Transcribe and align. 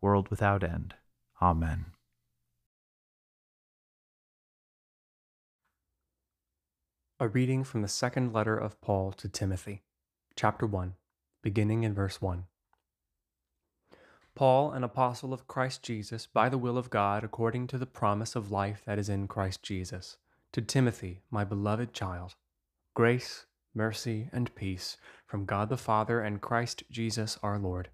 world 0.00 0.28
without 0.28 0.62
end. 0.62 0.94
Amen. 1.40 1.86
A 7.20 7.26
reading 7.26 7.64
from 7.64 7.82
the 7.82 7.88
second 7.88 8.32
letter 8.32 8.56
of 8.56 8.80
Paul 8.80 9.12
to 9.12 9.28
Timothy, 9.28 9.82
chapter 10.36 10.66
1, 10.66 10.94
beginning 11.42 11.82
in 11.82 11.92
verse 11.92 12.22
1. 12.22 12.44
Paul, 14.36 14.70
an 14.70 14.84
apostle 14.84 15.34
of 15.34 15.48
Christ 15.48 15.82
Jesus, 15.82 16.26
by 16.26 16.48
the 16.48 16.58
will 16.58 16.78
of 16.78 16.90
God, 16.90 17.24
according 17.24 17.66
to 17.68 17.78
the 17.78 17.86
promise 17.86 18.36
of 18.36 18.52
life 18.52 18.82
that 18.86 18.96
is 18.96 19.08
in 19.08 19.26
Christ 19.26 19.64
Jesus, 19.64 20.16
to 20.52 20.62
Timothy, 20.62 21.22
my 21.28 21.42
beloved 21.42 21.92
child, 21.92 22.36
grace, 22.94 23.46
mercy, 23.74 24.28
and 24.32 24.54
peace 24.54 24.96
from 25.26 25.44
God 25.44 25.68
the 25.68 25.76
Father 25.76 26.20
and 26.20 26.40
Christ 26.40 26.84
Jesus 26.88 27.36
our 27.42 27.58
Lord. 27.58 27.90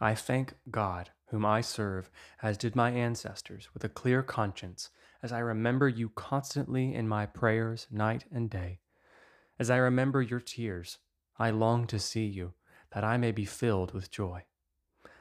I 0.00 0.14
thank 0.14 0.54
God, 0.70 1.10
whom 1.26 1.44
I 1.44 1.60
serve, 1.60 2.10
as 2.42 2.56
did 2.56 2.76
my 2.76 2.90
ancestors, 2.90 3.68
with 3.74 3.84
a 3.84 3.88
clear 3.88 4.22
conscience, 4.22 4.90
as 5.22 5.32
I 5.32 5.40
remember 5.40 5.88
you 5.88 6.10
constantly 6.10 6.94
in 6.94 7.08
my 7.08 7.26
prayers 7.26 7.86
night 7.90 8.24
and 8.32 8.48
day. 8.48 8.78
As 9.58 9.70
I 9.70 9.76
remember 9.76 10.22
your 10.22 10.40
tears, 10.40 10.98
I 11.38 11.50
long 11.50 11.86
to 11.88 11.98
see 11.98 12.26
you, 12.26 12.54
that 12.92 13.04
I 13.04 13.16
may 13.16 13.32
be 13.32 13.44
filled 13.44 13.92
with 13.92 14.10
joy. 14.10 14.44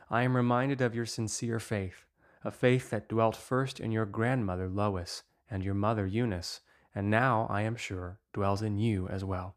I 0.09 0.21
am 0.21 0.37
reminded 0.37 0.79
of 0.79 0.95
your 0.95 1.05
sincere 1.05 1.59
faith, 1.59 2.05
a 2.43 2.51
faith 2.51 2.91
that 2.91 3.09
dwelt 3.09 3.35
first 3.35 3.79
in 3.79 3.91
your 3.91 4.05
grandmother 4.05 4.69
Lois 4.69 5.23
and 5.49 5.63
your 5.63 5.73
mother 5.73 6.05
Eunice, 6.05 6.61
and 6.95 7.09
now, 7.09 7.45
I 7.49 7.63
am 7.63 7.75
sure, 7.75 8.19
dwells 8.33 8.61
in 8.61 8.77
you 8.77 9.07
as 9.07 9.25
well. 9.25 9.56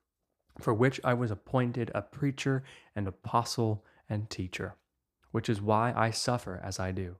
for 0.61 0.73
which 0.73 0.99
I 1.03 1.13
was 1.13 1.31
appointed 1.31 1.91
a 1.93 2.01
preacher 2.01 2.63
and 2.95 3.07
apostle 3.07 3.83
and 4.09 4.29
teacher, 4.29 4.75
which 5.31 5.49
is 5.49 5.61
why 5.61 5.93
I 5.95 6.11
suffer 6.11 6.61
as 6.63 6.79
I 6.79 6.91
do. 6.91 7.17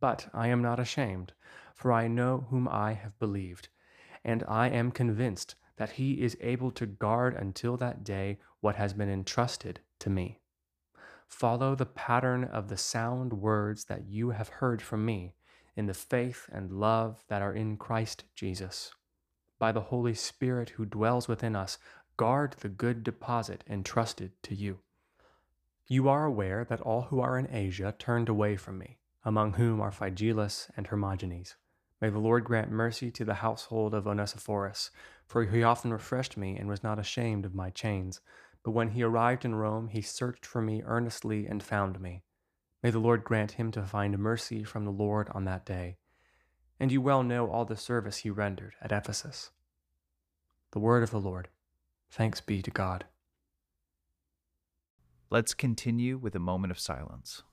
But 0.00 0.28
I 0.32 0.48
am 0.48 0.62
not 0.62 0.80
ashamed, 0.80 1.32
for 1.74 1.92
I 1.92 2.08
know 2.08 2.46
whom 2.50 2.68
I 2.68 2.92
have 2.94 3.18
believed, 3.18 3.68
and 4.24 4.44
I 4.48 4.68
am 4.68 4.92
convinced 4.92 5.54
that 5.76 5.92
he 5.92 6.22
is 6.22 6.36
able 6.40 6.70
to 6.72 6.86
guard 6.86 7.34
until 7.34 7.76
that 7.78 8.04
day 8.04 8.38
what 8.60 8.76
has 8.76 8.92
been 8.92 9.08
entrusted 9.08 9.80
to 10.00 10.10
me. 10.10 10.38
Follow 11.26 11.74
the 11.74 11.86
pattern 11.86 12.44
of 12.44 12.68
the 12.68 12.76
sound 12.76 13.32
words 13.32 13.84
that 13.84 14.06
you 14.06 14.30
have 14.30 14.48
heard 14.48 14.82
from 14.82 15.04
me 15.04 15.34
in 15.76 15.86
the 15.86 15.94
faith 15.94 16.48
and 16.52 16.72
love 16.72 17.24
that 17.28 17.40
are 17.40 17.54
in 17.54 17.76
Christ 17.76 18.24
Jesus. 18.34 18.92
By 19.58 19.72
the 19.72 19.80
Holy 19.80 20.14
Spirit 20.14 20.70
who 20.70 20.84
dwells 20.84 21.28
within 21.28 21.54
us, 21.54 21.78
guard 22.20 22.54
the 22.60 22.68
good 22.68 23.02
deposit 23.02 23.64
entrusted 23.66 24.30
to 24.42 24.54
you. 24.54 24.78
You 25.86 26.06
are 26.10 26.26
aware 26.26 26.66
that 26.66 26.82
all 26.82 27.04
who 27.04 27.18
are 27.18 27.38
in 27.38 27.48
Asia 27.50 27.94
turned 27.98 28.28
away 28.28 28.56
from 28.56 28.76
me 28.76 28.98
among 29.24 29.54
whom 29.54 29.80
are 29.80 29.90
Phygelus 29.90 30.70
and 30.76 30.86
Hermogenes. 30.86 31.56
May 31.98 32.10
the 32.10 32.18
Lord 32.18 32.44
grant 32.44 32.70
mercy 32.70 33.10
to 33.10 33.24
the 33.24 33.36
household 33.36 33.94
of 33.94 34.06
Onesiphorus, 34.06 34.90
for 35.26 35.44
he 35.44 35.62
often 35.62 35.94
refreshed 35.94 36.36
me 36.36 36.58
and 36.58 36.68
was 36.68 36.82
not 36.82 36.98
ashamed 36.98 37.46
of 37.46 37.54
my 37.54 37.70
chains. 37.70 38.20
But 38.62 38.72
when 38.72 38.90
he 38.90 39.02
arrived 39.02 39.46
in 39.46 39.54
Rome, 39.54 39.88
he 39.88 40.02
searched 40.02 40.44
for 40.44 40.60
me 40.60 40.82
earnestly 40.84 41.46
and 41.46 41.62
found 41.62 42.02
me. 42.02 42.22
May 42.82 42.90
the 42.90 42.98
Lord 42.98 43.24
grant 43.24 43.52
him 43.52 43.70
to 43.70 43.86
find 43.86 44.18
mercy 44.18 44.62
from 44.62 44.84
the 44.84 44.90
Lord 44.90 45.30
on 45.30 45.46
that 45.46 45.64
day. 45.64 45.96
And 46.78 46.92
you 46.92 47.00
well 47.00 47.22
know 47.22 47.50
all 47.50 47.64
the 47.64 47.78
service 47.78 48.18
he 48.18 48.28
rendered 48.28 48.74
at 48.82 48.92
Ephesus. 48.92 49.52
The 50.72 50.80
word 50.80 51.02
of 51.02 51.10
the 51.10 51.18
Lord. 51.18 51.48
Thanks 52.10 52.40
be 52.40 52.60
to 52.62 52.70
God. 52.70 53.04
Let's 55.30 55.54
continue 55.54 56.18
with 56.18 56.34
a 56.34 56.40
moment 56.40 56.72
of 56.72 56.78
silence. 56.78 57.44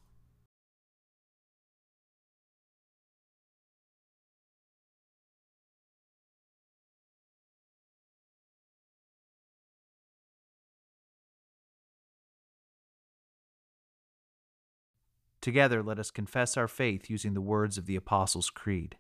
Together, 15.40 15.82
let 15.82 15.98
us 15.98 16.12
confess 16.12 16.58
our 16.58 16.68
faith 16.68 17.10
using 17.10 17.34
the 17.34 17.40
words 17.40 17.78
of 17.78 17.86
the 17.86 17.96
Apostles' 17.96 18.50
Creed. 18.50 18.98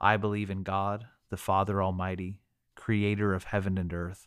I 0.00 0.16
believe 0.16 0.50
in 0.50 0.62
God, 0.64 1.06
the 1.28 1.36
Father 1.36 1.82
Almighty, 1.82 2.40
creator 2.74 3.32
of 3.32 3.44
heaven 3.44 3.78
and 3.78 3.92
earth. 3.92 4.26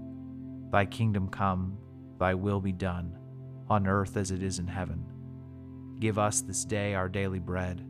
Thy 0.71 0.85
kingdom 0.85 1.27
come, 1.27 1.77
thy 2.17 2.33
will 2.33 2.61
be 2.61 2.71
done, 2.71 3.17
on 3.69 3.87
earth 3.87 4.15
as 4.15 4.31
it 4.31 4.41
is 4.41 4.59
in 4.59 4.67
heaven. 4.67 5.05
Give 5.99 6.17
us 6.17 6.41
this 6.41 6.63
day 6.65 6.93
our 6.93 7.09
daily 7.09 7.39
bread, 7.39 7.85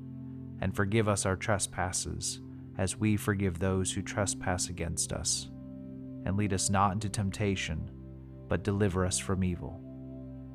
and 0.62 0.76
forgive 0.76 1.08
us 1.08 1.26
our 1.26 1.36
trespasses, 1.36 2.42
as 2.78 2.98
we 2.98 3.18
forgive 3.18 3.60
those 3.60 3.92
who 3.92 4.02
trespass 4.02 4.70
against 4.70 5.14
us. 5.14 5.50
And 6.26 6.38
lead 6.38 6.54
us 6.54 6.70
not 6.70 6.94
into 6.94 7.10
temptation, 7.10 7.90
but 8.48 8.64
deliver 8.64 9.06
us 9.06 9.18
from 9.18 9.44
evil. 9.44 9.80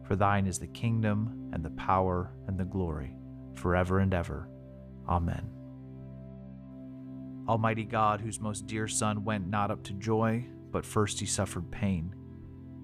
For 0.07 0.17
thine 0.17 0.47
is 0.47 0.59
the 0.59 0.67
kingdom, 0.67 1.51
and 1.53 1.65
the 1.65 1.71
power, 1.71 2.33
and 2.47 2.59
the 2.59 2.65
glory, 2.65 3.15
forever 3.55 4.01
and 4.01 4.13
ever. 4.13 4.49
Amen. 5.09 5.49
Almighty 7.49 7.85
God, 7.85 8.21
whose 8.21 8.41
most 8.41 8.67
dear 8.67 8.89
Son 8.89 9.25
went 9.25 9.49
not 9.49 9.71
up 9.71 9.85
to 9.85 9.93
joy, 9.95 10.45
but 10.77 10.85
first 10.85 11.19
he 11.19 11.25
suffered 11.25 11.71
pain, 11.71 12.15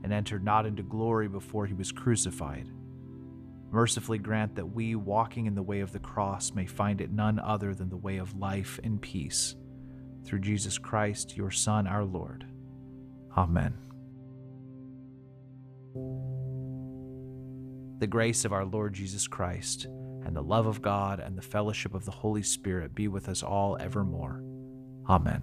and 0.02 0.14
entered 0.14 0.42
not 0.42 0.64
into 0.64 0.82
glory 0.82 1.28
before 1.28 1.66
he 1.66 1.74
was 1.74 1.92
crucified. 1.92 2.66
Mercifully 3.70 4.16
grant 4.16 4.54
that 4.54 4.64
we, 4.64 4.94
walking 4.94 5.44
in 5.44 5.54
the 5.54 5.62
way 5.62 5.80
of 5.80 5.92
the 5.92 5.98
cross, 5.98 6.54
may 6.54 6.64
find 6.64 7.02
it 7.02 7.12
none 7.12 7.38
other 7.38 7.74
than 7.74 7.90
the 7.90 7.96
way 7.98 8.16
of 8.16 8.38
life 8.38 8.80
and 8.82 8.98
peace. 8.98 9.56
Through 10.24 10.38
Jesus 10.38 10.78
Christ, 10.78 11.36
your 11.36 11.50
Son, 11.50 11.86
our 11.86 12.02
Lord. 12.02 12.46
Amen. 13.36 13.74
The 17.98 18.06
grace 18.06 18.46
of 18.46 18.54
our 18.54 18.64
Lord 18.64 18.94
Jesus 18.94 19.28
Christ, 19.28 19.84
and 20.24 20.34
the 20.34 20.40
love 20.40 20.64
of 20.64 20.80
God, 20.80 21.20
and 21.20 21.36
the 21.36 21.42
fellowship 21.42 21.92
of 21.92 22.06
the 22.06 22.10
Holy 22.10 22.42
Spirit 22.42 22.94
be 22.94 23.06
with 23.06 23.28
us 23.28 23.42
all 23.42 23.76
evermore. 23.78 24.42
Amen. 25.10 25.42